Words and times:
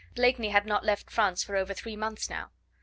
Blakeney 0.15 0.49
had 0.49 0.65
not 0.65 0.83
left 0.83 1.11
France 1.11 1.43
for 1.43 1.55
over 1.55 1.75
three 1.75 1.95
months 1.95 2.27
now. 2.27 2.49